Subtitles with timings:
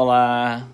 [0.00, 0.68] Olá,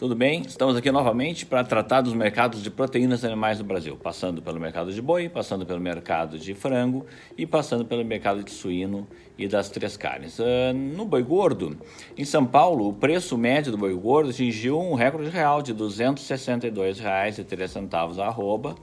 [0.00, 0.42] tudo bem?
[0.42, 4.92] Estamos aqui novamente para tratar dos mercados de proteínas animais do Brasil, passando pelo mercado
[4.92, 9.06] de boi, passando pelo mercado de frango e passando pelo mercado de suíno
[9.38, 10.40] e das três carnes.
[10.40, 11.78] Uh, no boi gordo,
[12.16, 15.78] em São Paulo, o preço médio do boi gordo atingiu um recorde real de R$
[15.78, 18.74] 262,03 a arroba,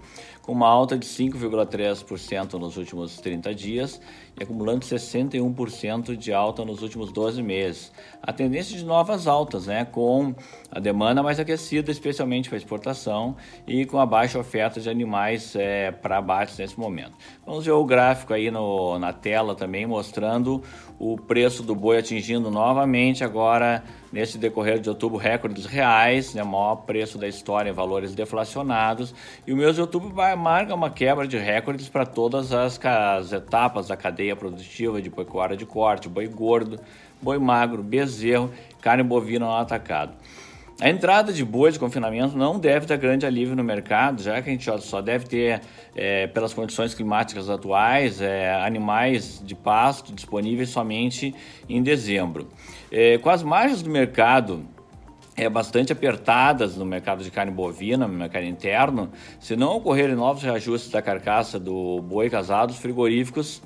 [0.46, 4.00] com uma alta de 5,3% nos últimos 30 dias
[4.40, 7.92] e acumulando 61% de alta nos últimos 12 meses.
[8.22, 10.36] A tendência de novas altas, né, com
[10.70, 13.36] a demanda mais aquecida, especialmente para exportação,
[13.66, 17.14] e com a baixa oferta de animais é, para abate nesse momento.
[17.44, 20.62] Vamos ver o gráfico aí no, na tela também, mostrando
[21.00, 23.84] o preço do boi atingindo novamente agora
[24.16, 29.14] nesse decorrer de outubro recordes reais, né, maior preço da história em valores deflacionados,
[29.46, 33.90] e o mês de outubro marca uma quebra de recordes para todas as, as, etapas
[33.90, 36.80] da cadeia produtiva de pecuária de corte, boi gordo,
[37.22, 40.14] boi magro, bezerro, carne bovina no atacado.
[40.80, 44.50] A entrada de bois de confinamento não deve ter grande alívio no mercado, já que
[44.50, 45.62] a gente só deve ter,
[45.96, 51.34] é, pelas condições climáticas atuais, é, animais de pasto disponíveis somente
[51.70, 52.50] em dezembro.
[52.92, 54.68] É, com as margens do mercado
[55.38, 59.10] é, bastante apertadas no mercado de carne bovina, no mercado interno,
[59.40, 63.62] se não ocorrerem novos reajustes da carcaça do boi casado, os frigoríficos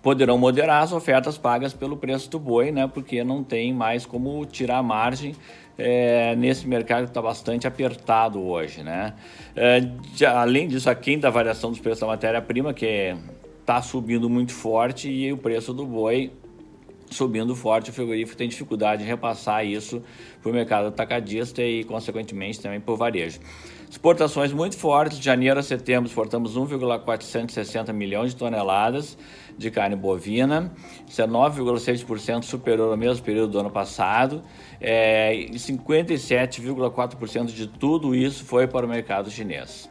[0.00, 2.86] poderão moderar as ofertas pagas pelo preço do boi, né?
[2.86, 5.34] Porque não tem mais como tirar margem
[5.78, 9.14] é, nesse mercado que está bastante apertado hoje, né?
[9.54, 9.80] É,
[10.26, 13.14] além disso, aquém da variação dos preços da matéria-prima, que
[13.60, 16.32] está subindo muito forte, e o preço do boi
[17.10, 20.02] subindo forte, o frigorífico tem dificuldade em repassar isso
[20.42, 23.40] para o mercado atacadista e, consequentemente, também para o varejo.
[23.88, 29.16] Exportações muito fortes, de janeiro a setembro exportamos 1,460 milhões de toneladas
[29.56, 30.72] de carne bovina,
[31.08, 34.42] isso é 9,6% superior ao mesmo período do ano passado,
[34.80, 39.88] é, e 57,4% de tudo isso foi para o mercado chinês.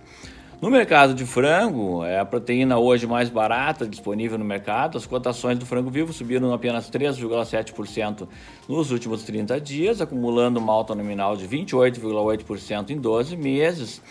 [0.61, 4.97] No mercado de frango, é a proteína hoje mais barata disponível no mercado.
[4.97, 8.25] As cotações do frango vivo subiram apenas 3,7%
[8.67, 14.01] nos últimos 30 dias, acumulando uma alta nominal de 28,8% em 12 meses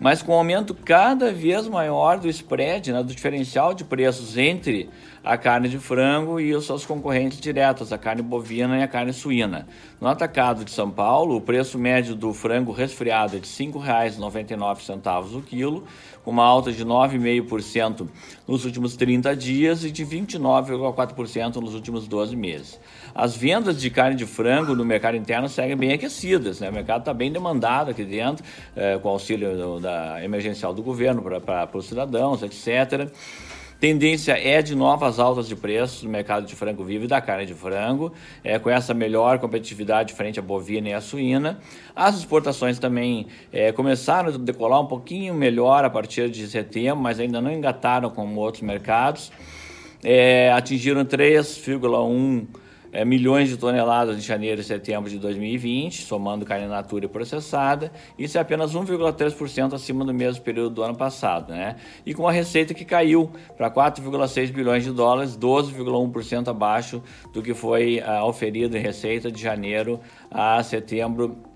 [0.00, 4.88] mas com um aumento cada vez maior do spread, né, do diferencial de preços entre
[5.22, 9.12] a carne de frango e os seus concorrentes diretos, a carne bovina e a carne
[9.12, 9.66] suína.
[10.00, 15.36] No atacado de São Paulo, o preço médio do frango resfriado é de R$ 5,99
[15.36, 15.84] o quilo,
[16.24, 18.08] com uma alta de 9,5%
[18.48, 22.80] nos últimos 30 dias e de 29,4% nos últimos 12 meses.
[23.14, 26.70] As vendas de carne de frango no mercado interno seguem bem aquecidas, né?
[26.70, 28.44] o mercado está bem demandado aqui dentro,
[28.76, 29.80] é, com auxílio do,
[30.22, 33.10] emergencial do governo para os cidadãos, etc.
[33.80, 37.46] Tendência é de novas altas de preços no mercado de frango vivo e da carne
[37.46, 38.12] de frango,
[38.44, 41.58] é, com essa melhor competitividade frente à bovina e à suína.
[41.96, 47.18] As exportações também é, começaram a decolar um pouquinho melhor a partir de setembro, mas
[47.18, 49.32] ainda não engataram como outros mercados.
[50.04, 52.48] É, atingiram 3,1
[52.92, 57.92] é, milhões de toneladas em janeiro e setembro de 2020, somando carne natura e processada.
[58.18, 61.76] Isso é apenas 1,3% acima do mesmo período do ano passado, né?
[62.04, 67.02] E com uma receita que caiu para 4,6 bilhões de dólares, 12,1% abaixo
[67.32, 71.49] do que foi uh, oferido em receita de janeiro a setembro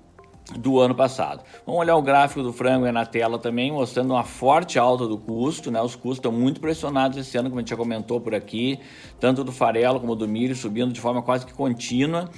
[0.52, 1.42] do ano passado.
[1.64, 5.16] Vamos olhar o gráfico do frango aí na tela também, mostrando uma forte alta do
[5.16, 5.80] custo, né?
[5.80, 8.78] Os custos estão muito pressionados esse ano, como a gente já comentou por aqui,
[9.18, 12.28] tanto do farelo como do milho subindo de forma quase que contínua.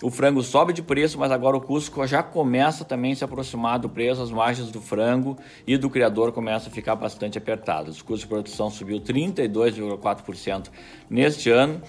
[0.00, 3.80] O frango sobe de preço, mas agora o custo já começa também a se aproximar
[3.80, 7.96] do preço, as margens do frango e do criador começam a ficar bastante apertadas.
[7.96, 10.68] Os custos de produção subiu 32,4%
[11.10, 11.82] neste ano.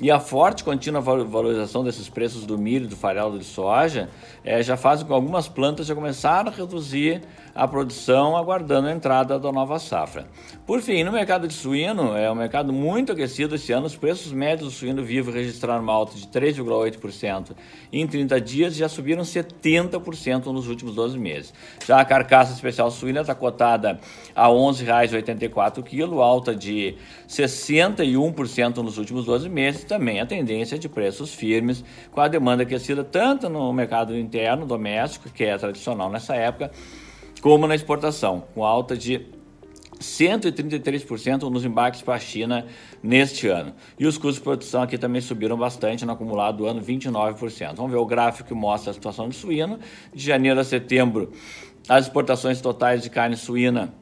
[0.00, 4.08] E a forte contínua valorização desses preços do milho, do farelo de soja,
[4.44, 7.20] é, já faz com que algumas plantas já começaram a reduzir
[7.52, 10.28] a produção, aguardando a entrada da nova safra.
[10.64, 14.30] Por fim, no mercado de suíno, é um mercado muito aquecido esse ano, os preços
[14.30, 17.56] médios do suíno vivo registraram uma alta de 3,8%
[17.92, 21.52] em 30 dias e já subiram 70% nos últimos 12 meses.
[21.84, 23.98] Já a carcaça especial suína está cotada
[24.36, 26.94] a R$ 11,84 kg, alta de
[27.28, 31.82] 61% nos últimos 12 meses também a tendência de preços firmes,
[32.12, 36.70] com a demanda aquecida tanto no mercado interno, doméstico, que é tradicional nessa época,
[37.40, 39.26] como na exportação, com alta de
[39.98, 42.66] 133% nos embarques para a China
[43.02, 43.74] neste ano.
[43.98, 47.74] E os custos de produção aqui também subiram bastante no acumulado do ano, 29%.
[47.74, 49.78] Vamos ver o gráfico que mostra a situação de suíno.
[50.14, 51.32] De janeiro a setembro,
[51.88, 53.92] as exportações totais de carne suína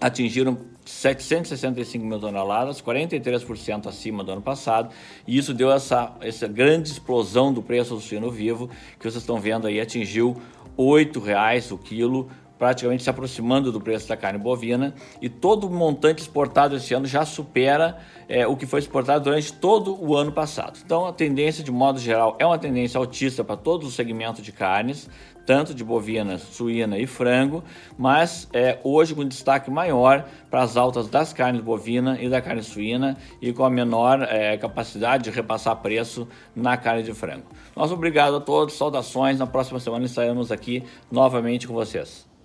[0.00, 0.56] atingiram
[0.86, 4.90] 765 mil toneladas, 43% acima do ano passado,
[5.26, 8.68] e isso deu essa, essa grande explosão do preço do suíno vivo,
[8.98, 10.40] que vocês estão vendo aí, atingiu
[10.78, 15.70] R$ reais o quilo, praticamente se aproximando do preço da carne bovina, e todo o
[15.70, 17.98] montante exportado esse ano já supera
[18.28, 20.78] é, o que foi exportado durante todo o ano passado.
[20.84, 24.52] Então, a tendência, de modo geral, é uma tendência altista para todos os segmentos de
[24.52, 25.08] carnes,
[25.46, 27.62] tanto de bovina, suína e frango,
[27.96, 32.64] mas é, hoje com destaque maior para as altas das carnes bovina e da carne
[32.64, 37.46] suína e com a menor é, capacidade de repassar preço na carne de frango.
[37.76, 39.38] Nosso obrigado a todos, saudações.
[39.38, 42.35] Na próxima semana estaremos aqui novamente com vocês.